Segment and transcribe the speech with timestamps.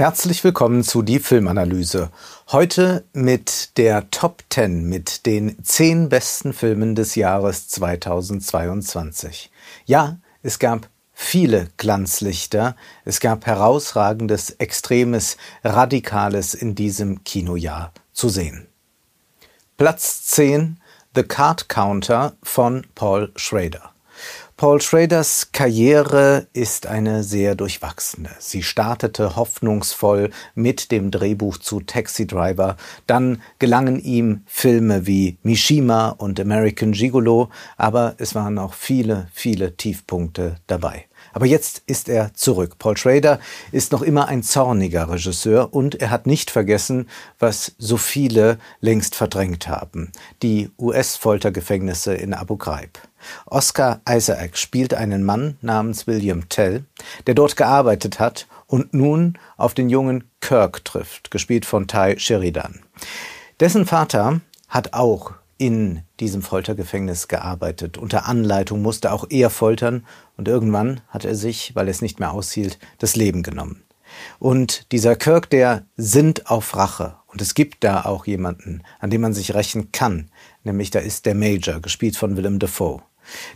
[0.00, 2.12] Herzlich willkommen zu die Filmanalyse.
[2.52, 9.50] Heute mit der Top 10 mit den 10 besten Filmen des Jahres 2022.
[9.86, 18.68] Ja, es gab viele Glanzlichter, es gab herausragendes, extremes, radikales in diesem Kinojahr zu sehen.
[19.76, 20.78] Platz 10
[21.16, 23.90] The Card Counter von Paul Schrader.
[24.58, 28.30] Paul Schraders Karriere ist eine sehr durchwachsene.
[28.40, 32.76] Sie startete hoffnungsvoll mit dem Drehbuch zu Taxi Driver,
[33.06, 39.76] dann gelangen ihm Filme wie Mishima und American Gigolo, aber es waren auch viele, viele
[39.76, 41.07] Tiefpunkte dabei.
[41.32, 42.78] Aber jetzt ist er zurück.
[42.78, 43.40] Paul Schrader
[43.72, 49.14] ist noch immer ein zorniger Regisseur und er hat nicht vergessen, was so viele längst
[49.14, 50.10] verdrängt haben.
[50.42, 52.98] Die US-Foltergefängnisse in Abu Ghraib.
[53.46, 56.84] Oscar Isaac spielt einen Mann namens William Tell,
[57.26, 62.80] der dort gearbeitet hat und nun auf den jungen Kirk trifft, gespielt von Ty Sheridan.
[63.60, 67.98] Dessen Vater hat auch in diesem Foltergefängnis gearbeitet.
[67.98, 70.06] Unter Anleitung musste auch er foltern
[70.36, 73.82] und irgendwann hat er sich, weil er es nicht mehr aushielt, das Leben genommen.
[74.38, 77.16] Und dieser Kirk, der sinnt auf Rache.
[77.26, 80.30] Und es gibt da auch jemanden, an dem man sich rächen kann.
[80.64, 83.02] Nämlich da ist der Major, gespielt von Willem Dafoe.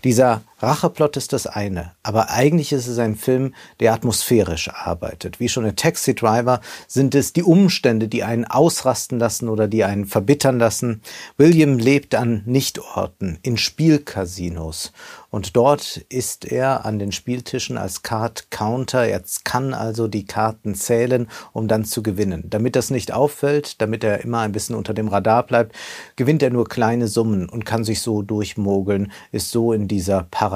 [0.04, 5.40] Dieser Racheplot ist das eine, aber eigentlich ist es ein Film, der atmosphärisch arbeitet.
[5.40, 9.82] Wie schon in Taxi Driver sind es die Umstände, die einen ausrasten lassen oder die
[9.82, 11.02] einen verbittern lassen.
[11.36, 14.92] William lebt an Nichtorten, in Spielcasinos
[15.30, 19.06] und dort ist er an den Spieltischen als Card Counter.
[19.06, 22.44] Er kann also die Karten zählen, um dann zu gewinnen.
[22.50, 25.74] Damit das nicht auffällt, damit er immer ein bisschen unter dem Radar bleibt,
[26.16, 30.51] gewinnt er nur kleine Summen und kann sich so durchmogeln, ist so in dieser Parallelwelt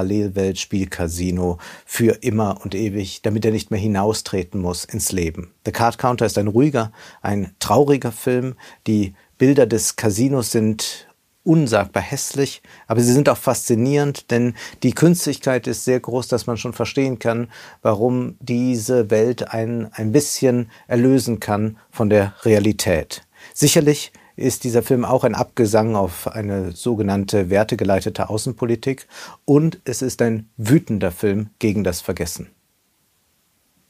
[0.58, 5.52] Spielcasino für immer und ewig, damit er nicht mehr hinaustreten muss ins Leben.
[5.64, 6.92] The Card Counter ist ein ruhiger,
[7.22, 8.54] ein trauriger Film.
[8.86, 11.06] Die Bilder des Casinos sind
[11.46, 16.56] unsagbar hässlich, aber sie sind auch faszinierend, denn die Künstlichkeit ist sehr groß, dass man
[16.56, 17.48] schon verstehen kann,
[17.82, 23.22] warum diese Welt ein, ein bisschen erlösen kann von der Realität.
[23.54, 29.08] Sicherlich ist dieser Film auch ein Abgesang auf eine sogenannte wertegeleitete Außenpolitik
[29.44, 32.50] und es ist ein wütender Film gegen das Vergessen.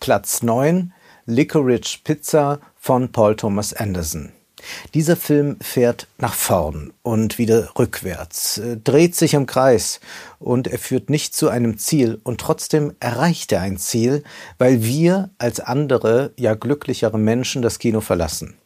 [0.01, 0.93] Platz 9
[1.27, 4.33] Licorice Pizza von Paul Thomas Anderson.
[4.95, 10.01] Dieser Film fährt nach vorn und wieder rückwärts, äh, dreht sich im Kreis
[10.39, 14.23] und er führt nicht zu einem Ziel und trotzdem erreicht er ein Ziel,
[14.59, 18.57] weil wir als andere, ja glücklichere Menschen das Kino verlassen.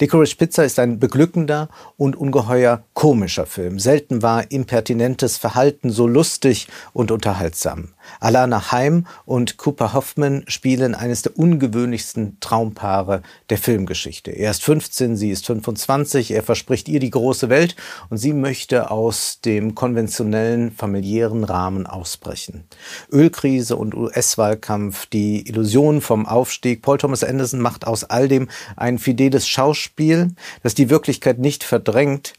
[0.00, 3.78] Licorice Pizza ist ein beglückender und ungeheuer komischer Film.
[3.78, 7.88] Selten war impertinentes Verhalten so lustig und unterhaltsam.
[8.20, 14.30] Alana Heim und Cooper Hoffman spielen eines der ungewöhnlichsten Traumpaare der Filmgeschichte.
[14.30, 17.76] Er ist 15, sie ist 25, er verspricht ihr die große Welt
[18.10, 22.64] und sie möchte aus dem konventionellen familiären Rahmen ausbrechen.
[23.12, 26.82] Ölkrise und US-Wahlkampf, die Illusion vom Aufstieg.
[26.82, 32.34] Paul Thomas Anderson macht aus all dem ein fideles Schauspiel, das die Wirklichkeit nicht verdrängt,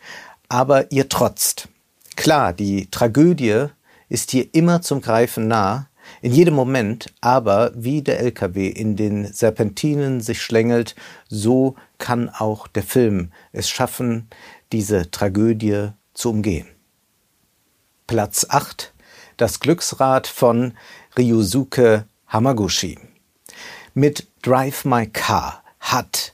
[0.47, 1.67] aber ihr trotzt.
[2.15, 3.67] Klar, die Tragödie
[4.09, 5.87] ist hier immer zum Greifen nah,
[6.21, 10.95] in jedem Moment, aber wie der LKW in den Serpentinen sich schlängelt,
[11.27, 14.27] so kann auch der Film es schaffen,
[14.71, 16.67] diese Tragödie zu umgehen.
[18.07, 18.93] Platz 8
[19.37, 20.73] Das Glücksrad von
[21.17, 22.97] Ryusuke Hamaguchi.
[23.93, 26.33] Mit Drive My Car hat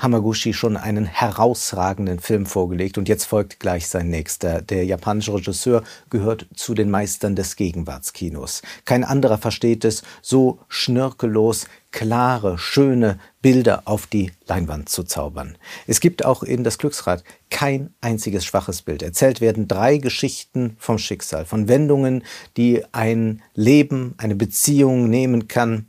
[0.00, 4.62] Hamaguchi schon einen herausragenden Film vorgelegt und jetzt folgt gleich sein nächster.
[4.62, 8.62] Der japanische Regisseur gehört zu den Meistern des Gegenwartskinos.
[8.86, 15.58] Kein anderer versteht es, so schnörkellos klare, schöne Bilder auf die Leinwand zu zaubern.
[15.86, 19.02] Es gibt auch in das Glücksrad kein einziges schwaches Bild.
[19.02, 22.24] Erzählt werden drei Geschichten vom Schicksal, von Wendungen,
[22.56, 25.86] die ein Leben, eine Beziehung nehmen kann.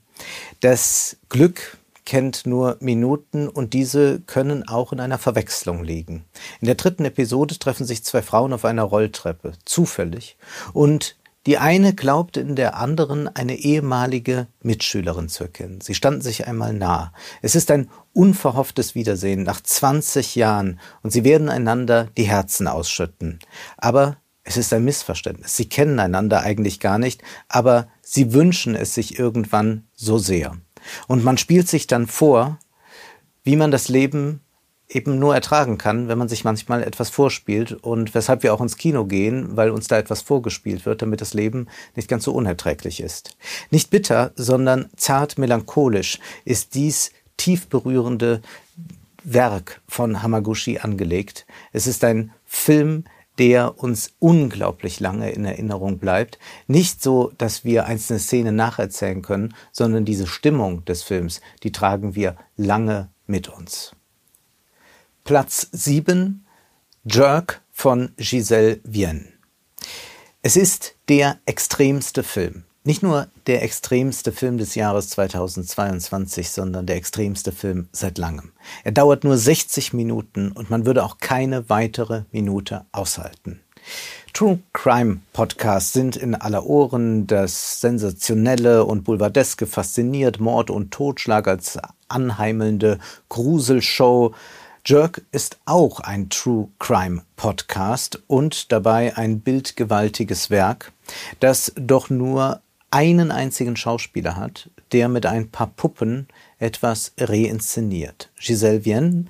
[0.59, 1.77] Das Glück
[2.11, 6.25] kennt nur Minuten und diese können auch in einer Verwechslung liegen.
[6.59, 10.35] In der dritten Episode treffen sich zwei Frauen auf einer Rolltreppe, zufällig,
[10.73, 11.15] und
[11.45, 15.79] die eine glaubte in der anderen eine ehemalige Mitschülerin zu erkennen.
[15.79, 17.13] Sie standen sich einmal nah.
[17.41, 23.39] Es ist ein unverhofftes Wiedersehen nach 20 Jahren und sie werden einander die Herzen ausschütten.
[23.77, 25.55] Aber es ist ein Missverständnis.
[25.55, 30.57] Sie kennen einander eigentlich gar nicht, aber sie wünschen es sich irgendwann so sehr.
[31.07, 32.57] Und man spielt sich dann vor,
[33.43, 34.41] wie man das Leben
[34.93, 38.77] eben nur ertragen kann, wenn man sich manchmal etwas vorspielt und weshalb wir auch ins
[38.77, 42.99] Kino gehen, weil uns da etwas vorgespielt wird, damit das Leben nicht ganz so unerträglich
[42.99, 43.37] ist.
[43.69, 48.41] Nicht bitter, sondern zart melancholisch ist dies tief berührende
[49.23, 51.45] Werk von Hamaguchi angelegt.
[51.71, 53.05] Es ist ein Film,
[53.39, 56.37] der uns unglaublich lange in Erinnerung bleibt.
[56.67, 62.15] Nicht so, dass wir einzelne Szenen nacherzählen können, sondern diese Stimmung des Films, die tragen
[62.15, 63.95] wir lange mit uns.
[65.23, 66.45] Platz 7
[67.05, 69.27] Jerk von Giselle Vienne.
[70.43, 72.65] Es ist der extremste Film.
[72.83, 78.53] Nicht nur der extremste Film des Jahres 2022, sondern der extremste Film seit langem.
[78.83, 83.61] Er dauert nur 60 Minuten und man würde auch keine weitere Minute aushalten.
[84.33, 87.27] True Crime Podcasts sind in aller Ohren.
[87.27, 91.77] Das Sensationelle und Boulevardeske fasziniert Mord und Totschlag als
[92.07, 92.97] anheimelnde
[93.29, 94.33] Gruselshow.
[94.83, 100.91] Jerk ist auch ein True Crime Podcast und dabei ein bildgewaltiges Werk,
[101.39, 102.61] das doch nur
[102.91, 106.27] einen einzigen Schauspieler hat, der mit ein paar Puppen
[106.59, 108.29] etwas reinszeniert.
[108.37, 109.25] Giselle Vienne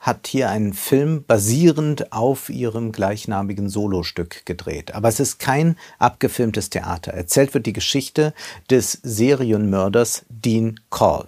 [0.00, 4.94] hat hier einen Film basierend auf ihrem gleichnamigen Solostück gedreht.
[4.94, 7.12] Aber es ist kein abgefilmtes Theater.
[7.12, 8.34] Erzählt wird die Geschichte
[8.70, 11.26] des Serienmörders Dean Call.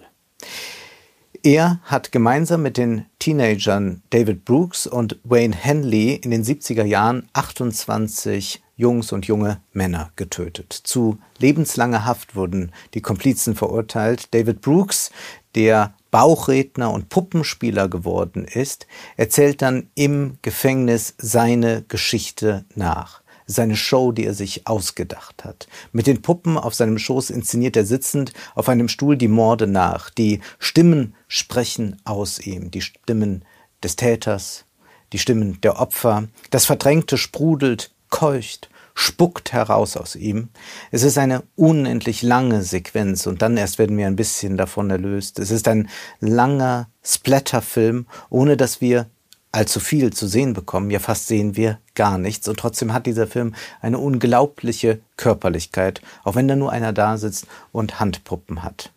[1.43, 7.29] Er hat gemeinsam mit den Teenagern David Brooks und Wayne Henley in den 70er Jahren
[7.31, 10.73] 28 Jungs und junge Männer getötet.
[10.73, 14.33] Zu lebenslanger Haft wurden die Komplizen verurteilt.
[14.33, 15.11] David Brooks,
[15.55, 18.85] der Bauchredner und Puppenspieler geworden ist,
[19.15, 23.21] erzählt dann im Gefängnis seine Geschichte nach.
[23.51, 25.67] Seine Show, die er sich ausgedacht hat.
[25.91, 30.11] Mit den Puppen auf seinem Schoß inszeniert er sitzend auf einem Stuhl die Morde nach.
[30.11, 32.69] Die Stimmen sprechen aus ihm.
[32.69, 33.43] Die Stimmen
[33.81, 34.65] des Täters,
[35.13, 36.27] die Stimmen der Opfer.
[36.51, 40.49] Das Verdrängte sprudelt keucht, spuckt heraus aus ihm.
[40.91, 45.39] Es ist eine unendlich lange Sequenz und dann erst werden wir ein bisschen davon erlöst.
[45.39, 49.09] Es ist ein langer Splatterfilm, ohne dass wir
[49.51, 50.91] allzu viel zu sehen bekommen.
[50.91, 52.47] Ja, fast sehen wir gar nichts.
[52.47, 57.47] Und trotzdem hat dieser Film eine unglaubliche Körperlichkeit, auch wenn da nur einer da sitzt
[57.71, 58.91] und Handpuppen hat.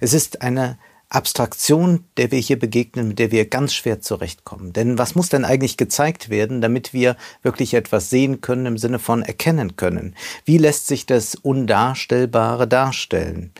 [0.00, 0.78] Es ist eine
[1.08, 4.72] Abstraktion, der wir hier begegnen, mit der wir ganz schwer zurechtkommen.
[4.72, 8.98] Denn was muss denn eigentlich gezeigt werden, damit wir wirklich etwas sehen können im Sinne
[8.98, 10.16] von erkennen können?
[10.44, 13.52] Wie lässt sich das Undarstellbare darstellen?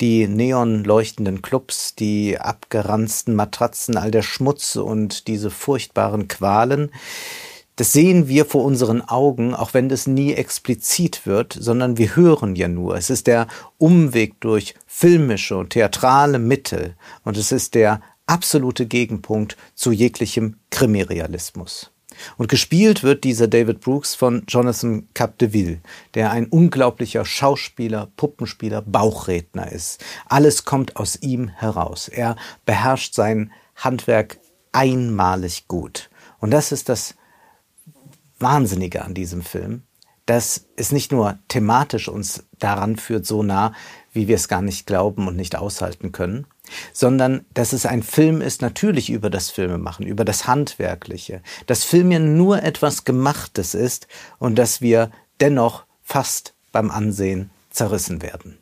[0.00, 6.90] Die neon leuchtenden Clubs, die abgeranzten Matratzen, all der Schmutz und diese furchtbaren Qualen,
[7.76, 12.56] das sehen wir vor unseren Augen, auch wenn das nie explizit wird, sondern wir hören
[12.56, 12.96] ja nur.
[12.96, 13.46] Es ist der
[13.78, 21.92] Umweg durch filmische und theatrale Mittel und es ist der absolute Gegenpunkt zu jeglichem Krimirealismus.
[22.38, 25.80] Und gespielt wird dieser David Brooks von Jonathan Capdeville,
[26.14, 30.02] der ein unglaublicher Schauspieler, Puppenspieler, Bauchredner ist.
[30.26, 32.08] Alles kommt aus ihm heraus.
[32.08, 34.38] Er beherrscht sein Handwerk
[34.72, 36.08] einmalig gut.
[36.38, 37.14] Und das ist das
[38.38, 39.82] Wahnsinnige an diesem Film,
[40.26, 43.72] dass es nicht nur thematisch uns daran führt, so nah,
[44.12, 46.46] wie wir es gar nicht glauben und nicht aushalten können,
[46.92, 52.10] sondern dass es ein Film ist, natürlich über das Filmemachen, über das Handwerkliche, dass Film
[52.10, 54.08] ja nur etwas Gemachtes ist
[54.38, 55.10] und dass wir
[55.40, 58.58] dennoch fast beim Ansehen zerrissen werden.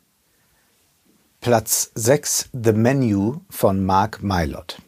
[1.41, 4.81] Platz 6 The Menu von Mark Mylott.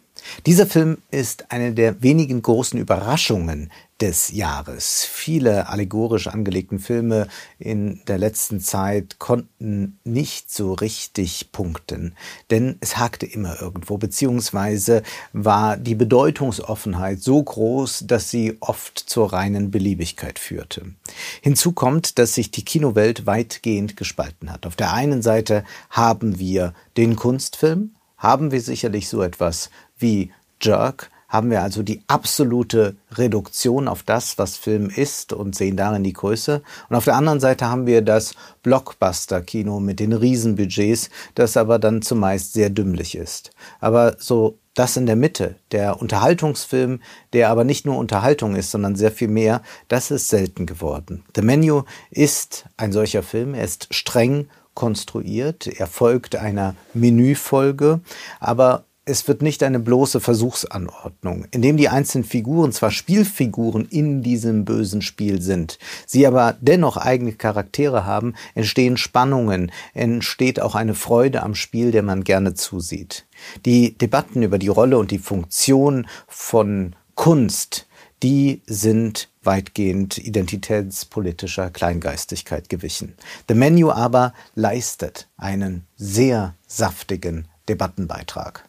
[0.45, 5.03] Dieser Film ist eine der wenigen großen Überraschungen des Jahres.
[5.05, 7.27] Viele allegorisch angelegten Filme
[7.57, 12.15] in der letzten Zeit konnten nicht so richtig punkten,
[12.51, 15.01] denn es hakte immer irgendwo, beziehungsweise
[15.33, 20.93] war die Bedeutungsoffenheit so groß, dass sie oft zur reinen Beliebigkeit führte.
[21.41, 24.65] Hinzu kommt, dass sich die Kinowelt weitgehend gespalten hat.
[24.67, 31.09] Auf der einen Seite haben wir den Kunstfilm, haben wir sicherlich so etwas wie Jerk,
[31.27, 36.13] haben wir also die absolute Reduktion auf das, was Film ist und sehen darin die
[36.13, 36.61] Größe.
[36.89, 42.01] Und auf der anderen Seite haben wir das Blockbuster-Kino mit den Riesenbudgets, das aber dann
[42.01, 43.51] zumeist sehr dümmlich ist.
[43.79, 47.01] Aber so das in der Mitte, der Unterhaltungsfilm,
[47.33, 51.23] der aber nicht nur Unterhaltung ist, sondern sehr viel mehr, das ist selten geworden.
[51.35, 58.01] The Menu ist ein solcher Film, er ist streng konstruiert, er folgt einer Menüfolge,
[58.39, 64.65] aber es wird nicht eine bloße Versuchsanordnung, indem die einzelnen Figuren zwar Spielfiguren in diesem
[64.65, 71.43] bösen Spiel sind, sie aber dennoch eigene Charaktere haben, entstehen Spannungen, entsteht auch eine Freude
[71.43, 73.25] am Spiel, der man gerne zusieht.
[73.65, 77.87] Die Debatten über die Rolle und die Funktion von Kunst,
[78.23, 83.15] die sind weitgehend identitätspolitischer Kleingeistigkeit gewichen.
[83.47, 88.67] The Menu aber leistet einen sehr saftigen Debattenbeitrag.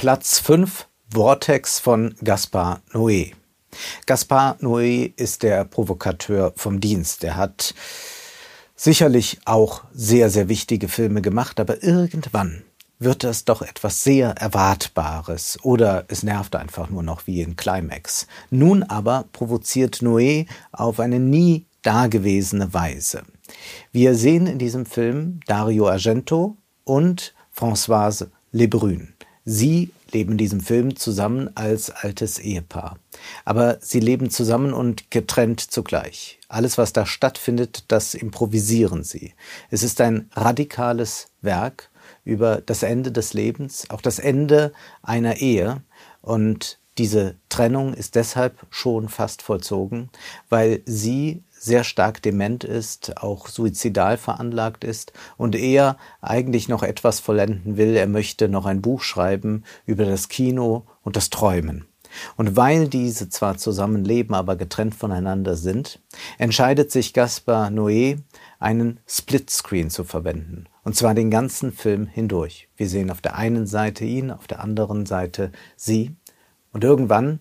[0.00, 3.34] Platz 5 Vortex von Gaspar Noé.
[4.06, 7.22] Gaspar Noé ist der Provokateur vom Dienst.
[7.22, 7.74] Er hat
[8.74, 12.62] sicherlich auch sehr, sehr wichtige Filme gemacht, aber irgendwann
[12.98, 18.26] wird das doch etwas sehr Erwartbares oder es nervt einfach nur noch wie in Climax.
[18.48, 23.24] Nun aber provoziert Noé auf eine nie dagewesene Weise.
[23.92, 29.09] Wir sehen in diesem Film Dario Argento und Françoise Lebrun.
[29.44, 32.98] Sie leben in diesem Film zusammen als altes Ehepaar.
[33.44, 36.38] Aber sie leben zusammen und getrennt zugleich.
[36.48, 39.34] Alles, was da stattfindet, das improvisieren sie.
[39.70, 41.90] Es ist ein radikales Werk
[42.24, 45.82] über das Ende des Lebens, auch das Ende einer Ehe.
[46.20, 50.10] Und diese Trennung ist deshalb schon fast vollzogen,
[50.48, 57.20] weil sie sehr stark dement ist, auch suizidal veranlagt ist und er eigentlich noch etwas
[57.20, 57.96] vollenden will.
[57.96, 61.84] Er möchte noch ein Buch schreiben über das Kino und das Träumen.
[62.36, 66.00] Und weil diese zwar zusammenleben, aber getrennt voneinander sind,
[66.38, 68.18] entscheidet sich Gaspar Noé,
[68.58, 70.64] einen Splitscreen zu verwenden.
[70.82, 72.68] Und zwar den ganzen Film hindurch.
[72.76, 76.16] Wir sehen auf der einen Seite ihn, auf der anderen Seite sie.
[76.72, 77.40] Und irgendwann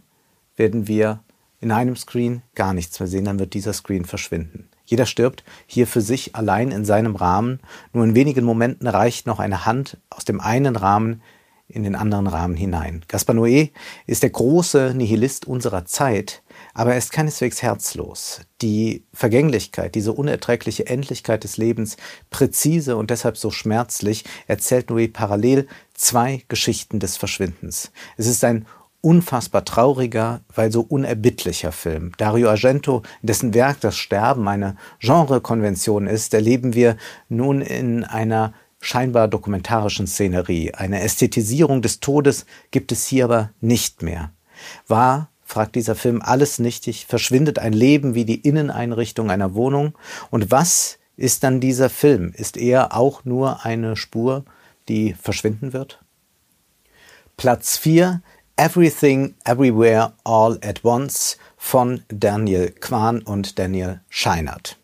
[0.57, 1.23] werden wir
[1.61, 4.69] in einem Screen gar nichts mehr sehen, dann wird dieser Screen verschwinden.
[4.85, 7.59] Jeder stirbt hier für sich allein in seinem Rahmen.
[7.93, 11.21] Nur in wenigen Momenten reicht noch eine Hand aus dem einen Rahmen
[11.67, 13.05] in den anderen Rahmen hinein.
[13.07, 13.69] Gaspar Noé
[14.07, 16.41] ist der große Nihilist unserer Zeit,
[16.73, 18.41] aber er ist keineswegs herzlos.
[18.63, 21.97] Die Vergänglichkeit, diese unerträgliche Endlichkeit des Lebens,
[22.31, 27.91] präzise und deshalb so schmerzlich, erzählt Noé parallel zwei Geschichten des Verschwindens.
[28.17, 28.65] Es ist ein
[29.01, 32.11] unfassbar trauriger, weil so unerbittlicher Film.
[32.17, 36.97] Dario Argento, dessen Werk das Sterben eine Genrekonvention ist, erleben wir
[37.29, 40.73] nun in einer scheinbar dokumentarischen Szenerie.
[40.73, 44.31] Eine Ästhetisierung des Todes gibt es hier aber nicht mehr.
[44.87, 47.05] War, fragt dieser Film, alles nichtig?
[47.05, 49.97] Verschwindet ein Leben wie die Inneneinrichtung einer Wohnung?
[50.29, 52.31] Und was ist dann dieser Film?
[52.33, 54.45] Ist er auch nur eine Spur,
[54.87, 56.03] die verschwinden wird?
[57.35, 58.21] Platz 4
[58.59, 64.77] Everything Everywhere All at Once von Daniel Kwan und Daniel Scheinert.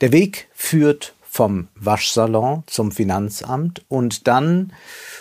[0.00, 4.72] Der Weg führt vom Waschsalon zum Finanzamt und dann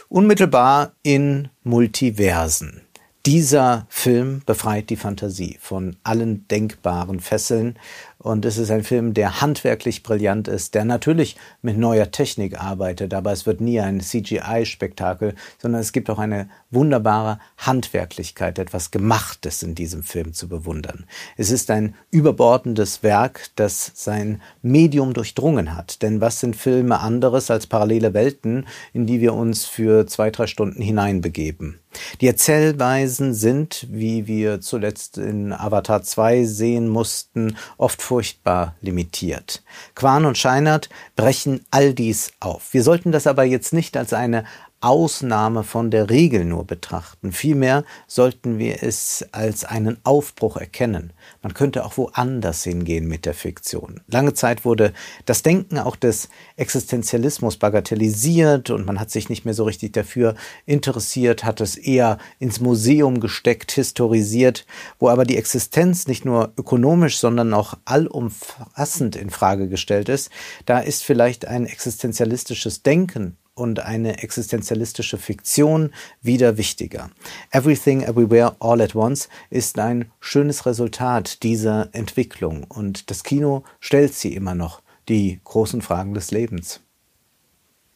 [0.10, 2.82] unmittelbar in Multiversen.
[3.28, 7.78] Dieser Film befreit die Fantasie von allen denkbaren Fesseln
[8.24, 13.14] und es ist ein Film, der handwerklich brillant ist, der natürlich mit neuer Technik arbeitet,
[13.14, 19.62] aber es wird nie ein CGI-Spektakel, sondern es gibt auch eine wunderbare Handwerklichkeit, etwas Gemachtes
[19.62, 21.06] in diesem Film zu bewundern.
[21.38, 26.02] Es ist ein überbordendes Werk, das sein Medium durchdrungen hat.
[26.02, 30.48] Denn was sind Filme anderes als parallele Welten, in die wir uns für zwei, drei
[30.48, 31.80] Stunden hineinbegeben?
[32.22, 39.64] Die Erzählweisen sind, wie wir zuletzt in Avatar 2 sehen mussten, oft furchtbar limitiert.
[39.96, 42.72] Quan und Scheinert brechen all dies auf.
[42.72, 44.46] Wir sollten das aber jetzt nicht als eine
[44.84, 47.32] Ausnahme von der Regel nur betrachten.
[47.32, 51.14] Vielmehr sollten wir es als einen Aufbruch erkennen.
[51.42, 54.02] Man könnte auch woanders hingehen mit der Fiktion.
[54.08, 54.92] Lange Zeit wurde
[55.26, 60.36] das Denken auch des Existenzialismus bagatellisiert und man hat sich nicht mehr so richtig dafür
[60.66, 64.66] interessiert, hat es eher ins Museum gesteckt, historisiert,
[65.00, 70.30] wo aber die Existenz nicht nur ökonomisch, sondern auch allumfassend in Frage gestellt ist.
[70.66, 77.12] Da ist vielleicht ein existenzialistisches Denken und eine existenzialistische Fiktion wieder wichtiger.
[77.52, 84.14] Everything Everywhere All at Once ist ein schönes Resultat dieser Entwicklung und das Kino stellt
[84.14, 86.82] sie immer noch, die großen Fragen des Lebens.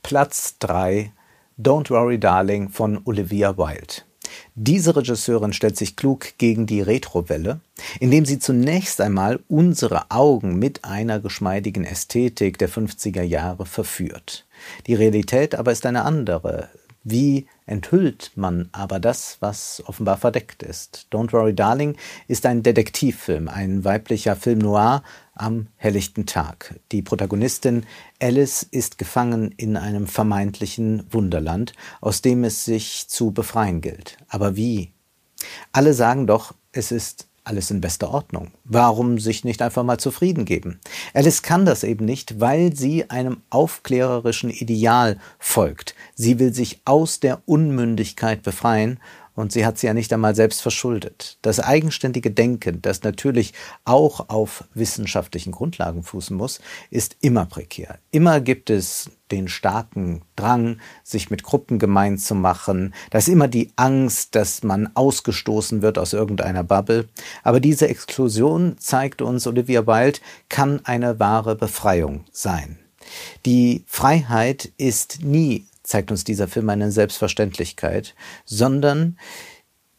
[0.04, 1.12] Platz 3
[1.60, 4.07] Don't Worry Darling von Olivia Wilde.
[4.55, 7.60] Diese Regisseurin stellt sich klug gegen die Retrowelle,
[8.00, 14.46] indem sie zunächst einmal unsere Augen mit einer geschmeidigen Ästhetik der 50er Jahre verführt.
[14.88, 16.69] Die Realität aber ist eine andere.
[17.03, 21.05] Wie enthüllt man aber das, was offenbar verdeckt ist?
[21.12, 21.95] Don't Worry Darling
[22.27, 25.03] ist ein Detektivfilm, ein weiblicher Film noir
[25.36, 26.79] am helllichten Tag.
[26.91, 27.86] Die Protagonistin
[28.19, 34.17] Alice ist gefangen in einem vermeintlichen Wunderland, aus dem es sich zu befreien gilt.
[34.29, 34.93] Aber wie?
[35.71, 38.51] Alle sagen doch, es ist alles in bester Ordnung.
[38.63, 40.80] Warum sich nicht einfach mal zufrieden geben?
[41.13, 45.96] Alice kann das eben nicht, weil sie einem aufklärerischen Ideal folgt.
[46.16, 49.00] Sie will sich aus der Unmündigkeit befreien
[49.38, 51.38] und sie hat sie ja nicht einmal selbst verschuldet.
[51.44, 53.53] Das eigenständige Denken, das natürlich
[53.86, 58.00] auch auf wissenschaftlichen Grundlagen fußen muss, ist immer prekär.
[58.10, 62.96] Immer gibt es den starken Drang, sich mit Gruppen gemein zu machen.
[63.12, 67.08] Da ist immer die Angst, dass man ausgestoßen wird aus irgendeiner Bubble.
[67.44, 72.79] Aber diese Exklusion, zeigt uns Olivia Wilde, kann eine wahre Befreiung sein.
[73.46, 78.13] Die Freiheit ist nie zeigt uns dieser Film eine Selbstverständlichkeit,
[78.46, 79.17] sondern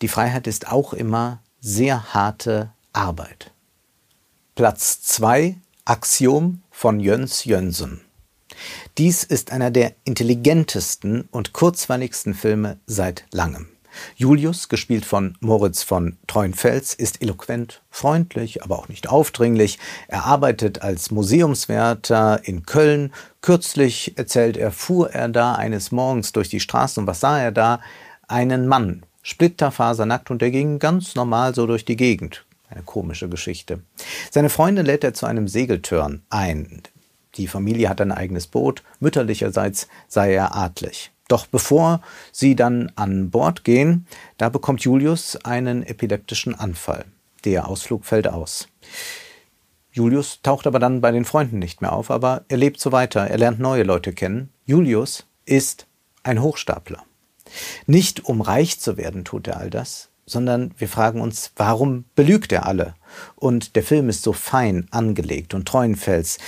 [0.02, 3.52] die Freiheit ist auch immer sehr harte Arbeit.
[4.54, 8.02] Platz 2 Axiom von Jöns Jönsson.
[8.98, 13.68] Dies ist einer der intelligentesten und kurzweiligsten Filme seit langem.
[14.16, 19.78] Julius, gespielt von Moritz von Treunfels, ist eloquent, freundlich, aber auch nicht aufdringlich.
[20.08, 23.12] Er arbeitet als Museumswärter in Köln.
[23.40, 27.52] Kürzlich erzählt er, fuhr er da eines Morgens durch die Straßen und was sah er
[27.52, 27.80] da?
[28.26, 32.44] Einen Mann, splitterfasernackt und der ging ganz normal so durch die Gegend.
[32.70, 33.80] Eine komische Geschichte.
[34.30, 36.82] Seine Freunde lädt er zu einem Segeltörn ein.
[37.36, 41.12] Die Familie hat ein eigenes Boot, mütterlicherseits sei er adlig.
[41.28, 42.00] Doch bevor
[42.32, 44.06] sie dann an Bord gehen,
[44.38, 47.04] da bekommt Julius einen epileptischen Anfall.
[47.44, 48.68] Der Ausflug fällt aus.
[49.92, 53.26] Julius taucht aber dann bei den Freunden nicht mehr auf, aber er lebt so weiter,
[53.26, 54.50] er lernt neue Leute kennen.
[54.64, 55.86] Julius ist
[56.22, 57.04] ein Hochstapler.
[57.86, 62.52] Nicht um reich zu werden tut er all das, sondern wir fragen uns, warum belügt
[62.52, 62.94] er alle?
[63.34, 66.38] Und der Film ist so fein angelegt und Treuenfels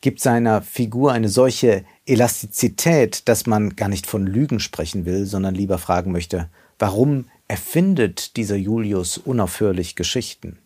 [0.00, 5.54] gibt seiner Figur eine solche Elastizität, dass man gar nicht von Lügen sprechen will, sondern
[5.54, 6.48] lieber fragen möchte,
[6.78, 10.58] warum erfindet dieser Julius unaufhörlich Geschichten?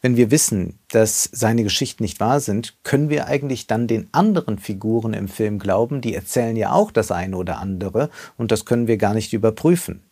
[0.00, 4.58] Wenn wir wissen, dass seine Geschichten nicht wahr sind, können wir eigentlich dann den anderen
[4.58, 8.86] Figuren im Film glauben, die erzählen ja auch das eine oder andere und das können
[8.86, 10.02] wir gar nicht überprüfen.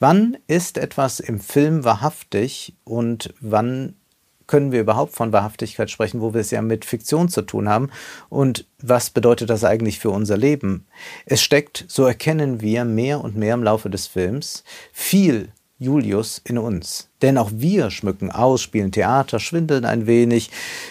[0.00, 3.94] Wann ist etwas im Film wahrhaftig und wann
[4.46, 7.90] können wir überhaupt von Wahrhaftigkeit sprechen, wo wir es ja mit Fiktion zu tun haben?
[8.28, 10.86] Und was bedeutet das eigentlich für unser Leben?
[11.26, 16.58] Es steckt, so erkennen wir mehr und mehr im Laufe des Films, viel Julius in
[16.58, 17.08] uns.
[17.22, 20.50] Denn auch wir schmücken aus, spielen Theater, schwindeln ein wenig,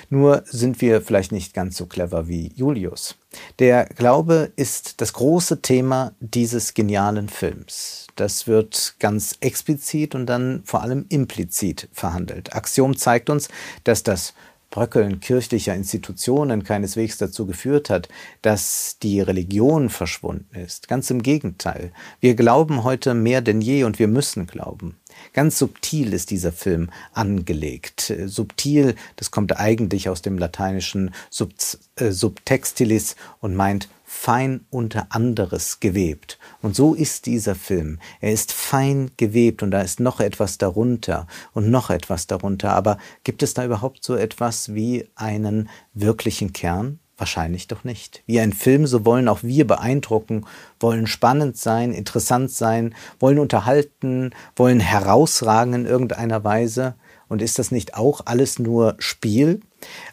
[0.10, 3.16] nur sind wir vielleicht nicht ganz so clever wie Julius.
[3.60, 8.08] Der Glaube ist das große Thema dieses genialen Films.
[8.16, 12.56] Das wird ganz explizit und dann vor allem implizit verhandelt.
[12.56, 13.50] Axiom zeigt uns,
[13.84, 14.34] dass das
[14.74, 18.10] Bröckeln kirchlicher Institutionen keineswegs dazu geführt hat,
[18.42, 20.88] dass die Religion verschwunden ist.
[20.88, 21.92] Ganz im Gegenteil.
[22.20, 24.98] Wir glauben heute mehr denn je und wir müssen glauben.
[25.34, 28.12] Ganz subtil ist dieser Film angelegt.
[28.26, 31.52] Subtil, das kommt eigentlich aus dem lateinischen Sub,
[31.98, 36.40] äh, Subtextilis und meint fein unter anderes gewebt.
[36.62, 38.00] Und so ist dieser Film.
[38.22, 42.74] Er ist fein gewebt und da ist noch etwas darunter und noch etwas darunter.
[42.74, 47.00] Aber gibt es da überhaupt so etwas wie einen wirklichen Kern?
[47.18, 48.24] Wahrscheinlich doch nicht.
[48.26, 50.46] Wie ein Film, so wollen auch wir beeindrucken,
[50.80, 56.96] wollen spannend sein, interessant sein, wollen unterhalten, wollen herausragen in irgendeiner Weise.
[57.34, 59.60] Und ist das nicht auch alles nur Spiel?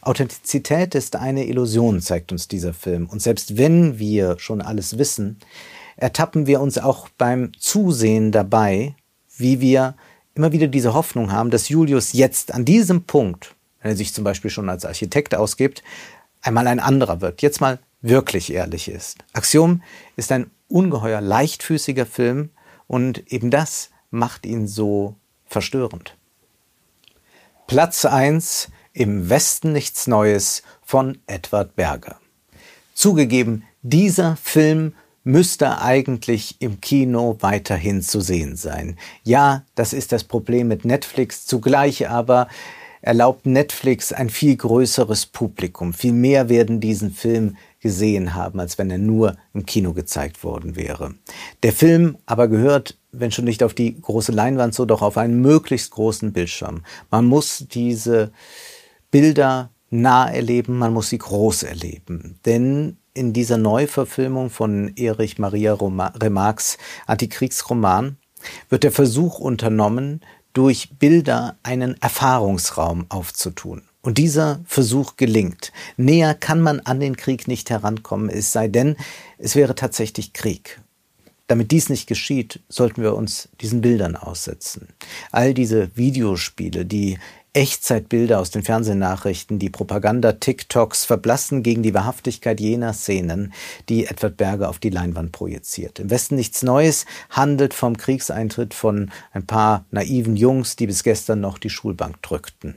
[0.00, 3.06] Authentizität ist eine Illusion, zeigt uns dieser Film.
[3.10, 5.38] Und selbst wenn wir schon alles wissen,
[5.96, 8.94] ertappen wir uns auch beim Zusehen dabei,
[9.36, 9.96] wie wir
[10.34, 14.24] immer wieder diese Hoffnung haben, dass Julius jetzt an diesem Punkt, wenn er sich zum
[14.24, 15.82] Beispiel schon als Architekt ausgibt,
[16.40, 19.18] einmal ein anderer wird, jetzt mal wirklich ehrlich ist.
[19.34, 19.82] Axiom
[20.16, 22.48] ist ein ungeheuer leichtfüßiger Film
[22.86, 26.16] und eben das macht ihn so verstörend.
[27.70, 32.16] Platz 1 Im Westen nichts Neues von Edward Berger.
[32.94, 38.98] Zugegeben, dieser Film müsste eigentlich im Kino weiterhin zu sehen sein.
[39.22, 42.48] Ja, das ist das Problem mit Netflix, zugleich aber
[43.02, 45.94] erlaubt Netflix ein viel größeres Publikum.
[45.94, 50.76] Viel mehr werden diesen Film gesehen haben, als wenn er nur im Kino gezeigt worden
[50.76, 51.14] wäre.
[51.62, 55.40] Der Film aber gehört, wenn schon nicht auf die große Leinwand, so doch auf einen
[55.40, 56.82] möglichst großen Bildschirm.
[57.10, 58.32] Man muss diese
[59.10, 62.38] Bilder nah erleben, man muss sie groß erleben.
[62.44, 68.16] Denn in dieser Neuverfilmung von Erich Maria Remarques Antikriegsroman
[68.68, 70.20] wird der Versuch unternommen,
[70.52, 73.82] durch Bilder einen Erfahrungsraum aufzutun.
[74.02, 75.72] Und dieser Versuch gelingt.
[75.96, 78.96] Näher kann man an den Krieg nicht herankommen, es sei denn,
[79.36, 80.80] es wäre tatsächlich Krieg.
[81.48, 84.88] Damit dies nicht geschieht, sollten wir uns diesen Bildern aussetzen.
[85.32, 87.18] All diese Videospiele, die
[87.52, 93.52] Echtzeitbilder aus den Fernsehnachrichten, die Propaganda-TikToks verblassen gegen die Wahrhaftigkeit jener Szenen,
[93.88, 95.98] die Edward Berger auf die Leinwand projiziert.
[95.98, 101.40] Im Westen nichts Neues handelt vom Kriegseintritt von ein paar naiven Jungs, die bis gestern
[101.40, 102.76] noch die Schulbank drückten.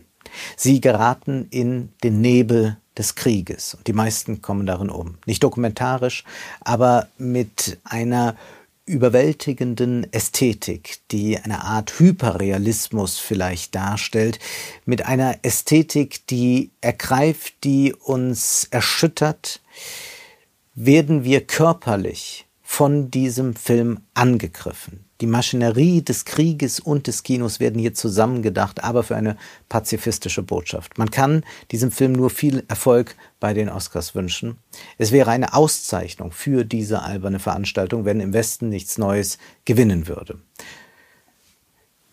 [0.55, 5.17] Sie geraten in den Nebel des Krieges und die meisten kommen darin um.
[5.25, 6.23] Nicht dokumentarisch,
[6.61, 8.35] aber mit einer
[8.85, 14.39] überwältigenden Ästhetik, die eine Art Hyperrealismus vielleicht darstellt,
[14.85, 19.61] mit einer Ästhetik, die ergreift, die uns erschüttert,
[20.75, 25.05] werden wir körperlich von diesem Film angegriffen.
[25.21, 29.37] Die Maschinerie des Krieges und des Kinos werden hier zusammengedacht, aber für eine
[29.69, 30.97] pazifistische Botschaft.
[30.97, 34.57] Man kann diesem Film nur viel Erfolg bei den Oscars wünschen.
[34.97, 40.39] Es wäre eine Auszeichnung für diese alberne Veranstaltung, wenn im Westen nichts Neues gewinnen würde.